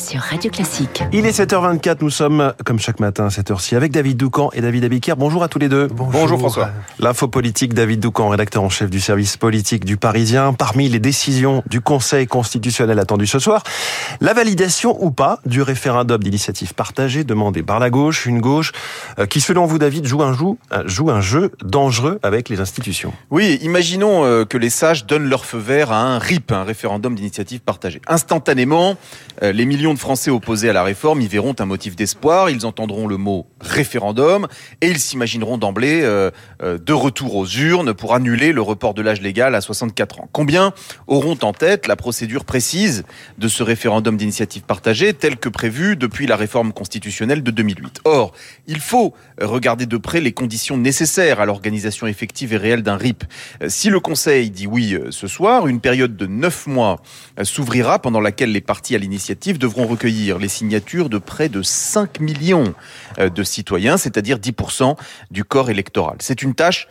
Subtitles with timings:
[0.00, 1.02] sur Radio Classique.
[1.12, 4.62] Il est 7h24, nous sommes comme chaque matin à cette heure-ci avec David Doucan et
[4.62, 5.14] David Abiker.
[5.16, 5.88] Bonjour à tous les deux.
[5.88, 6.70] Bonjour, François.
[6.98, 10.54] L'info politique, David Doucan, rédacteur en chef du service politique du Parisien.
[10.54, 13.62] Parmi les décisions du Conseil constitutionnel attendues ce soir,
[14.20, 18.72] la validation ou pas du référendum d'initiative partagée demandé par la gauche, une gauche
[19.18, 23.12] euh, qui selon vous David joue un, joue, joue un jeu dangereux avec les institutions.
[23.30, 27.14] Oui, imaginons euh, que les sages donnent leur feu vert à un RIP, un référendum
[27.14, 28.00] d'initiative partagée.
[28.06, 28.96] Instantanément,
[29.42, 32.66] euh, les millions de Français opposés à la réforme y verront un motif d'espoir, ils
[32.66, 34.46] entendront le mot référendum
[34.80, 36.30] et ils s'imagineront d'emblée euh,
[36.62, 40.28] euh, de retour aux urnes pour annuler le report de l'âge légal à 64 ans.
[40.32, 40.72] Combien
[41.06, 43.04] auront en tête la procédure précise
[43.38, 48.32] de ce référendum d'initiative partagée tel que prévu depuis la réforme constitutionnelle de 2008 Or,
[48.66, 53.24] il faut regarder de près les conditions nécessaires à l'organisation effective et réelle d'un RIP.
[53.68, 57.02] Si le Conseil dit oui ce soir, une période de neuf mois
[57.42, 62.20] s'ouvrira pendant laquelle les partis à l'initiative devront recueillir les signatures de près de 5
[62.20, 62.74] millions
[63.18, 64.96] euh, de citoyens, c'est-à-dire 10%
[65.30, 66.16] du corps électoral.
[66.20, 66.88] C'est une tâche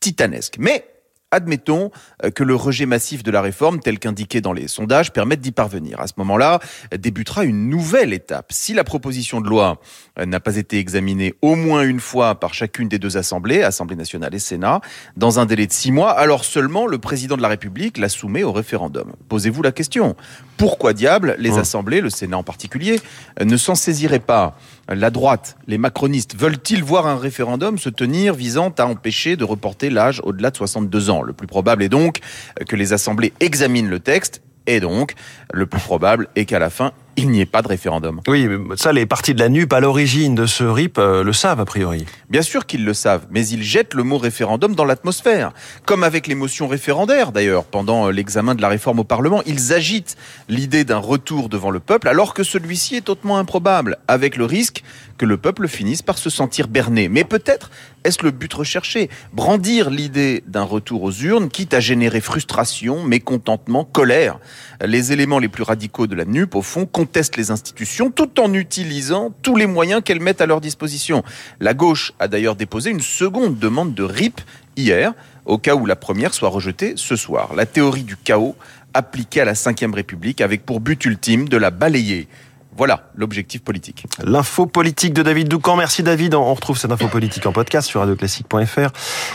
[0.00, 0.56] titanesque.
[0.58, 0.91] Mais
[1.32, 1.90] admettons
[2.24, 5.50] euh, que le rejet massif de la réforme, tel qu'indiqué dans les sondages, permette d'y
[5.50, 6.00] parvenir.
[6.00, 6.60] À ce moment-là,
[6.96, 8.52] débutera une nouvelle étape.
[8.52, 9.80] Si la proposition de loi
[10.18, 13.96] euh, n'a pas été examinée au moins une fois par chacune des deux assemblées, Assemblée
[13.96, 14.80] nationale et Sénat,
[15.16, 18.42] dans un délai de six mois, alors seulement le président de la République la soumet
[18.42, 19.12] au référendum.
[19.28, 20.14] Posez-vous la question.
[20.58, 23.00] Pourquoi diable les assemblées, le Sénat en particulier,
[23.40, 24.56] euh, ne s'en saisiraient pas?
[24.88, 29.90] La droite, les macronistes, veulent-ils voir un référendum se tenir visant à empêcher de reporter
[29.90, 31.21] l'âge au-delà de 62 ans?
[31.24, 32.20] Le plus probable est donc
[32.68, 35.14] que les assemblées examinent le texte et donc,
[35.52, 38.20] le plus probable est qu'à la fin, il n'y ait pas de référendum.
[38.26, 41.60] Oui, ça, les partis de la NUP à l'origine de ce RIP euh, le savent
[41.60, 42.06] a priori.
[42.30, 45.52] Bien sûr qu'ils le savent, mais ils jettent le mot référendum dans l'atmosphère.
[45.84, 49.72] Comme avec les motions référendaires d'ailleurs, pendant euh, l'examen de la réforme au Parlement, ils
[49.72, 50.16] agitent
[50.48, 54.82] l'idée d'un retour devant le peuple alors que celui-ci est hautement improbable, avec le risque
[55.18, 57.08] que le peuple finisse par se sentir berné.
[57.08, 57.70] Mais peut-être
[58.04, 63.84] est-ce le but recherché Brandir l'idée d'un retour aux urnes, quitte à générer frustration, mécontentement,
[63.84, 64.38] colère.
[64.84, 68.54] Les éléments les plus radicaux de la NUP, au fond, contestent les institutions tout en
[68.54, 71.24] utilisant tous les moyens qu'elles mettent à leur disposition.
[71.58, 74.40] La gauche a d'ailleurs déposé une seconde demande de RIP
[74.76, 75.12] hier,
[75.44, 77.54] au cas où la première soit rejetée ce soir.
[77.56, 78.54] La théorie du chaos
[78.94, 82.28] appliquée à la Ve République avec pour but ultime de la balayer.
[82.74, 84.06] Voilà l'objectif politique.
[84.24, 85.76] L'info politique de David Doucan.
[85.76, 86.34] Merci David.
[86.34, 88.88] On retrouve cette info politique en podcast sur radioclassique.fr,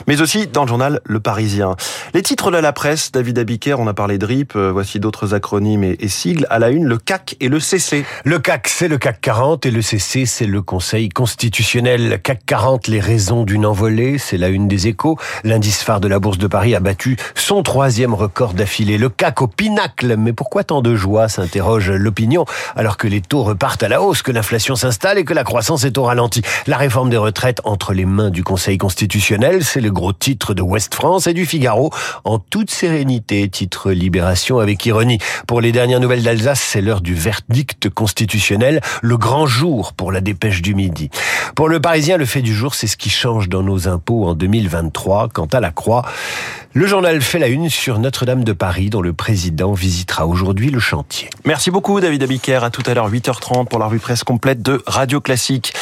[0.08, 1.76] mais aussi dans le journal Le Parisien.
[2.16, 5.36] Les titres de la presse, David Abiker, on a parlé de RIP, euh, voici d'autres
[5.36, 6.48] acronymes et, sigles.
[6.50, 8.06] À la une, le CAC et le CC.
[8.24, 12.20] Le CAC, c'est le CAC 40 et le CC, c'est le Conseil constitutionnel.
[12.24, 15.18] CAC 40, les raisons d'une envolée, c'est la une des échos.
[15.44, 18.98] L'indice phare de la Bourse de Paris a battu son troisième record d'affilée.
[18.98, 20.16] Le CAC au pinacle.
[20.18, 24.22] Mais pourquoi tant de joie, s'interroge l'opinion, alors que les taux repartent à la hausse,
[24.22, 26.42] que l'inflation s'installe et que la croissance est au ralenti.
[26.66, 30.62] La réforme des retraites entre les mains du Conseil constitutionnel, c'est le gros titre de
[30.62, 31.92] Ouest France et du Figaro.
[32.24, 35.20] En toute sérénité, titre Libération avec ironie.
[35.48, 40.22] Pour les dernières nouvelles d'Alsace, c'est l'heure du verdict constitutionnel, le grand jour pour la
[40.22, 41.10] dépêche du midi.
[41.56, 44.34] Pour le Parisien, le fait du jour, c'est ce qui change dans nos impôts en
[44.34, 45.30] 2023.
[45.34, 46.04] Quant à la Croix,
[46.74, 50.80] le journal fait la une sur Notre-Dame de Paris, dont le président visitera aujourd'hui le
[50.80, 51.30] chantier.
[51.46, 52.64] Merci beaucoup, David Abiker.
[52.64, 55.74] À tout à l'heure, 8h30 pour la presse complète de Radio Classique.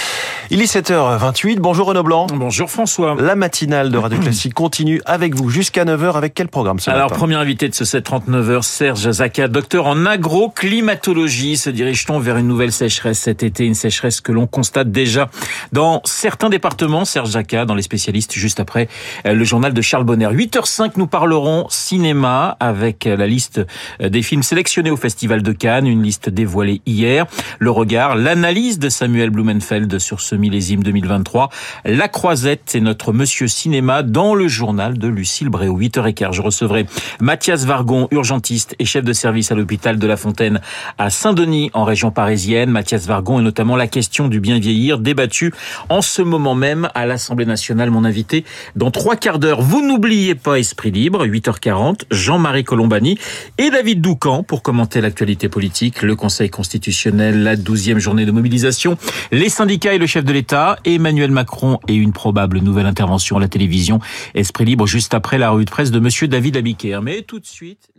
[0.52, 1.58] Il est 7h28.
[1.58, 2.28] Bonjour Renaud Blanc.
[2.32, 3.16] Bonjour François.
[3.20, 7.12] La matinale de Radio Classique continue avec vous jusqu'à 9h avec quel programme ce Alors,
[7.12, 11.58] premier invité de ce 7h39, Serge Zaka, docteur en agroclimatologie.
[11.58, 15.32] Se dirige-t-on vers une nouvelle sécheresse cet été, une sécheresse que l'on constate déjà
[15.72, 17.06] dans certains départements.
[17.06, 18.88] Serge Zaka, dans les spécialistes, juste après
[19.26, 20.28] euh, le journal de Charles Bonner.
[20.28, 23.62] 8h05, nous parlerons cinéma avec la liste
[24.00, 27.26] euh, des films sélectionnés au Festival de Cannes, une liste dévoilée hier.
[27.58, 31.50] Le regard, l'analyse de Samuel Blumenfeld sur ce millésime 2023.
[31.86, 35.80] La Croisette, c'est notre Monsieur Cinéma dans le journal de Lucille Bréau.
[35.80, 36.86] 8h15, je recevrai
[37.20, 40.62] Mathias Vargon, urgentiste et chef de service à l'hôpital de La Fontaine
[40.98, 42.70] à Saint-Denis, en région parisienne.
[42.70, 45.54] Mathias Vargon et notamment la question du bien vieillir débattue
[45.90, 47.92] en ce moment même à l'Assemblée nationale.
[47.92, 48.46] Mon invité
[48.76, 49.62] dans trois quarts d'heure.
[49.62, 53.18] Vous n'oubliez pas Esprit Libre, 8h40, Jean-Marie Colombani
[53.58, 58.98] et David Doucan pour commenter l'actualité politique, le Conseil constitutionnel, la douzième journée de mobilisation,
[59.32, 63.48] les syndicats et le de l'État, Emmanuel Macron et une probable nouvelle intervention à la
[63.48, 64.00] télévision.
[64.34, 67.00] Esprit libre juste après la revue de presse de monsieur David Abiker.
[67.02, 67.90] Mais tout de suite,